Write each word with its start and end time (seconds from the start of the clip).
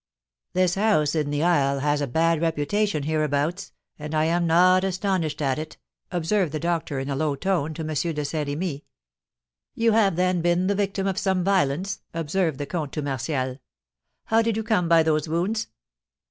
"This 0.53 0.73
house 0.73 1.13
in 1.13 1.29
the 1.29 1.43
isle 1.43 1.77
has 1.81 2.01
a 2.01 2.07
bad 2.07 2.41
reputation 2.41 3.03
hereabouts, 3.03 3.71
and 3.99 4.15
I 4.15 4.25
am 4.25 4.47
not 4.47 4.83
astonished 4.83 5.43
at 5.43 5.59
it," 5.59 5.77
observed 6.11 6.53
the 6.53 6.59
doctor, 6.59 6.97
in 6.97 7.07
a 7.07 7.15
low 7.15 7.35
tone, 7.35 7.75
to 7.75 7.83
M. 7.83 7.89
de 8.15 8.25
Saint 8.25 8.47
Remy. 8.47 8.83
"You 9.75 9.91
have, 9.91 10.15
then, 10.15 10.41
been 10.41 10.65
the 10.65 10.73
victim 10.73 11.05
of 11.05 11.19
some 11.19 11.43
violence?" 11.43 12.01
observed 12.15 12.57
the 12.57 12.65
comte 12.65 12.93
to 12.93 13.03
Martial. 13.03 13.59
"How 14.25 14.41
did 14.41 14.57
you 14.57 14.63
come 14.63 14.89
by 14.89 15.03
those 15.03 15.27
wounds?" 15.29 15.67